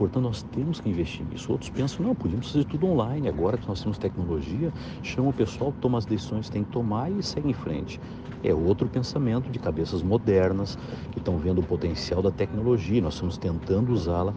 [0.00, 1.52] Portanto, nós temos que investir nisso.
[1.52, 3.28] Outros pensam, não, podíamos fazer tudo online.
[3.28, 7.12] Agora que nós temos tecnologia, chama o pessoal, toma as decisões que tem que tomar
[7.12, 8.00] e segue em frente.
[8.42, 10.78] É outro pensamento de cabeças modernas
[11.12, 13.02] que estão vendo o potencial da tecnologia.
[13.02, 14.32] Nós estamos tentando usá-la.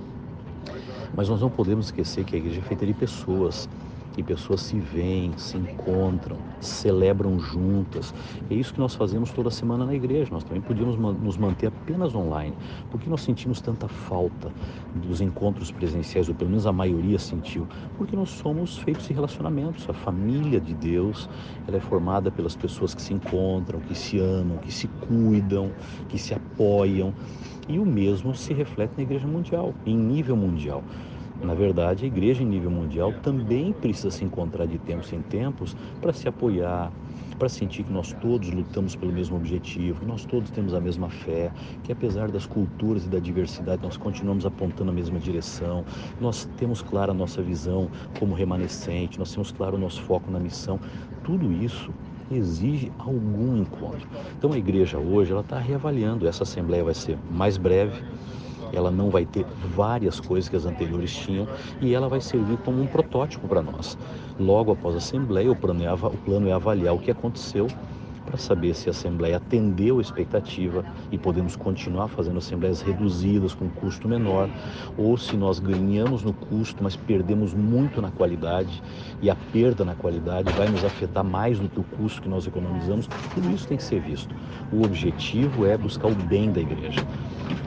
[1.15, 3.69] Mas nós não podemos esquecer que a igreja é feita de pessoas
[4.17, 8.13] e pessoas se veem, se encontram, celebram juntas.
[8.49, 10.29] É isso que nós fazemos toda semana na igreja.
[10.31, 12.55] Nós também podíamos nos manter apenas online.
[12.91, 14.51] Por que nós sentimos tanta falta
[14.95, 17.67] dos encontros presenciais, ou pelo menos a maioria sentiu?
[17.97, 19.89] Porque nós somos feitos de relacionamentos.
[19.89, 21.29] A família de Deus
[21.67, 25.71] ela é formada pelas pessoas que se encontram, que se amam, que se cuidam,
[26.09, 27.13] que se apoiam.
[27.67, 30.83] E o mesmo se reflete na igreja mundial, em nível mundial
[31.43, 35.75] Na verdade, a igreja em nível mundial também precisa se encontrar de tempos em tempos
[35.99, 36.91] para se apoiar,
[37.37, 41.51] para sentir que nós todos lutamos pelo mesmo objetivo, nós todos temos a mesma fé,
[41.83, 45.83] que apesar das culturas e da diversidade, nós continuamos apontando a mesma direção,
[46.21, 50.39] nós temos clara a nossa visão como remanescente, nós temos claro o nosso foco na
[50.39, 50.79] missão.
[51.25, 51.93] Tudo isso
[52.31, 54.07] exige algum encontro.
[54.37, 56.27] Então a igreja hoje ela está reavaliando.
[56.27, 58.01] Essa assembleia vai ser mais breve,
[58.73, 59.45] ela não vai ter
[59.75, 61.47] várias coisas que as anteriores tinham
[61.79, 63.97] e ela vai servir como um protótipo para nós.
[64.39, 67.67] Logo após a Assembleia, o plano, é, o plano é avaliar o que aconteceu
[68.25, 73.69] para saber se a Assembleia atendeu a expectativa e podemos continuar fazendo assembleias reduzidas com
[73.69, 74.49] custo menor,
[74.97, 78.81] ou se nós ganhamos no custo, mas perdemos muito na qualidade
[79.21, 82.47] e a perda na qualidade vai nos afetar mais do que o custo que nós
[82.47, 83.07] economizamos.
[83.33, 84.33] Tudo isso tem que ser visto.
[84.71, 87.05] O objetivo é buscar o bem da igreja.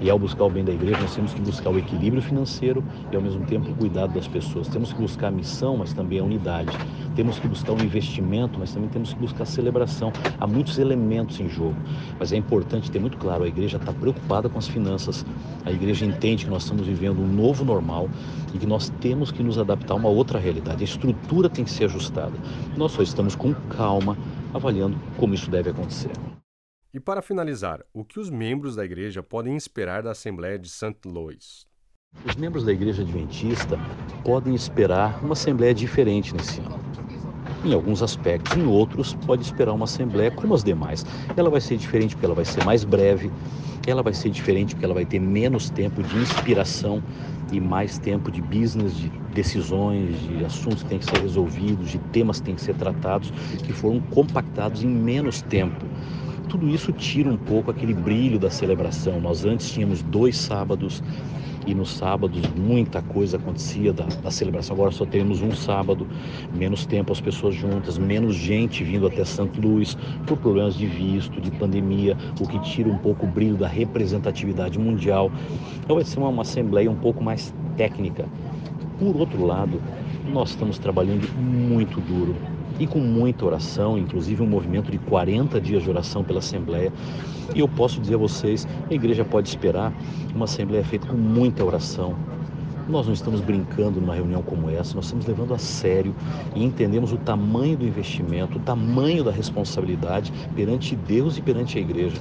[0.01, 3.17] E ao buscar o bem da igreja, nós temos que buscar o equilíbrio financeiro e,
[3.17, 4.69] ao mesmo tempo, o cuidado das pessoas.
[4.69, 6.71] Temos que buscar a missão, mas também a unidade.
[7.15, 10.13] Temos que buscar o investimento, mas também temos que buscar a celebração.
[10.39, 11.77] Há muitos elementos em jogo,
[12.19, 15.25] mas é importante ter muito claro: a igreja está preocupada com as finanças,
[15.65, 18.09] a igreja entende que nós estamos vivendo um novo normal
[18.55, 20.83] e que nós temos que nos adaptar a uma outra realidade.
[20.83, 22.35] A estrutura tem que ser ajustada.
[22.77, 24.17] Nós só estamos com calma
[24.53, 26.11] avaliando como isso deve acontecer.
[26.97, 30.97] E para finalizar, o que os membros da igreja podem esperar da Assembleia de St.
[31.05, 31.67] Louis?
[32.25, 33.79] Os membros da Igreja Adventista
[34.25, 36.81] podem esperar uma Assembleia diferente nesse ano.
[37.63, 41.05] Em alguns aspectos, em outros, pode esperar uma Assembleia como as demais.
[41.37, 43.31] Ela vai ser diferente porque ela vai ser mais breve,
[43.87, 47.03] ela vai ser diferente porque ela vai ter menos tempo de inspiração
[47.53, 51.99] e mais tempo de business, de decisões, de assuntos que têm que ser resolvidos, de
[52.11, 55.85] temas que têm que ser tratados, que foram compactados em menos tempo
[56.49, 59.21] tudo isso tira um pouco aquele brilho da celebração.
[59.21, 61.03] Nós antes tínhamos dois sábados
[61.67, 64.77] e nos sábados muita coisa acontecia da, da, celebração.
[64.77, 66.07] Agora só temos um sábado,
[66.55, 71.41] menos tempo as pessoas juntas, menos gente vindo até Santo Luís por problemas de visto,
[71.41, 75.31] de pandemia, o que tira um pouco o brilho da representatividade mundial.
[75.83, 78.27] Então vai ser uma, uma assembleia um pouco mais técnica.
[78.99, 79.83] Por outro lado,
[80.33, 85.83] nós estamos trabalhando muito duro e com muita oração, inclusive um movimento de 40 dias
[85.83, 86.93] de oração pela Assembleia.
[87.55, 89.93] E eu posso dizer a vocês, a igreja pode esperar
[90.35, 92.15] uma Assembleia feita com muita oração.
[92.89, 96.15] Nós não estamos brincando numa reunião como essa, nós estamos levando a sério
[96.55, 101.81] e entendemos o tamanho do investimento, o tamanho da responsabilidade perante Deus e perante a
[101.81, 102.17] igreja.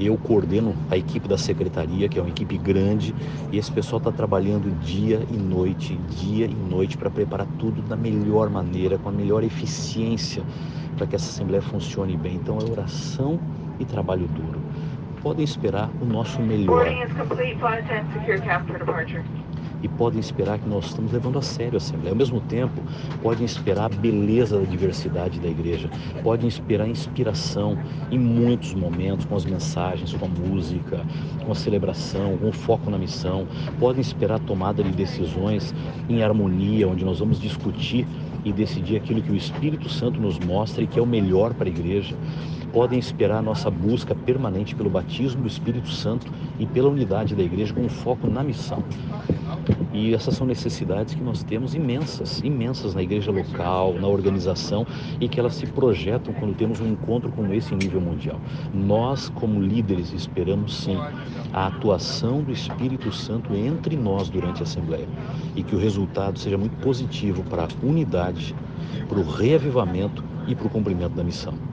[0.00, 3.14] Eu coordeno a equipe da secretaria, que é uma equipe grande,
[3.52, 7.96] e esse pessoal está trabalhando dia e noite, dia e noite, para preparar tudo da
[7.96, 10.42] melhor maneira, com a melhor eficiência,
[10.96, 12.36] para que essa Assembleia funcione bem.
[12.36, 13.38] Então é oração
[13.78, 14.58] e trabalho duro.
[15.20, 16.82] Podem esperar o nosso melhor
[19.82, 22.12] e podem esperar que nós estamos levando a sério a Assembleia.
[22.12, 22.82] Ao mesmo tempo,
[23.22, 25.90] podem esperar a beleza da diversidade da igreja,
[26.22, 27.78] podem esperar inspiração
[28.10, 31.04] em muitos momentos, com as mensagens, com a música,
[31.44, 33.46] com a celebração, com o foco na missão,
[33.78, 35.74] podem esperar a tomada de decisões
[36.08, 38.06] em harmonia, onde nós vamos discutir
[38.44, 41.66] e decidir aquilo que o Espírito Santo nos mostra e que é o melhor para
[41.66, 42.16] a igreja
[42.72, 46.26] podem esperar a nossa busca permanente pelo batismo do Espírito Santo
[46.58, 48.82] e pela unidade da igreja com foco na missão.
[49.92, 54.86] E essas são necessidades que nós temos imensas, imensas na igreja local, na organização
[55.20, 58.40] e que elas se projetam quando temos um encontro como esse em nível mundial.
[58.72, 60.96] Nós, como líderes, esperamos sim
[61.52, 65.08] a atuação do Espírito Santo entre nós durante a Assembleia
[65.56, 68.54] e que o resultado seja muito positivo para a unidade,
[69.08, 71.69] para o reavivamento e para o cumprimento da missão.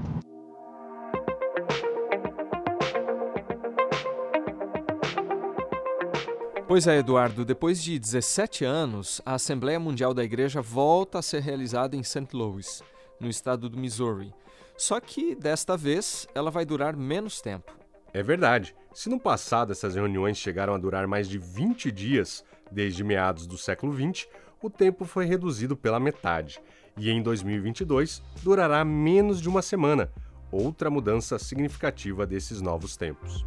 [6.67, 11.41] Pois é, Eduardo, depois de 17 anos, a Assembleia Mundial da Igreja volta a ser
[11.41, 12.27] realizada em St.
[12.33, 12.83] Louis,
[13.21, 14.33] no estado do Missouri.
[14.77, 17.71] Só que desta vez ela vai durar menos tempo.
[18.13, 18.75] É verdade.
[18.93, 23.57] Se no passado essas reuniões chegaram a durar mais de 20 dias, desde meados do
[23.57, 24.27] século XX,
[24.61, 26.59] o tempo foi reduzido pela metade.
[26.97, 30.11] E em 2022 durará menos de uma semana,
[30.51, 33.45] outra mudança significativa desses novos tempos.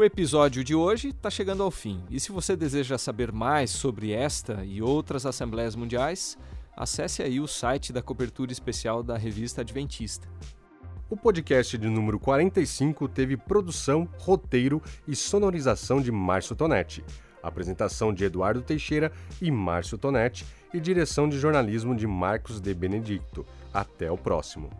[0.00, 4.12] O episódio de hoje está chegando ao fim, e se você deseja saber mais sobre
[4.12, 6.38] esta e outras Assembleias Mundiais,
[6.74, 10.26] acesse aí o site da cobertura especial da revista Adventista.
[11.10, 17.04] O podcast de número 45 teve produção, roteiro e sonorização de Márcio Tonetti,
[17.42, 23.44] apresentação de Eduardo Teixeira e Márcio Tonetti e direção de jornalismo de Marcos de Benedicto.
[23.70, 24.70] Até o próximo.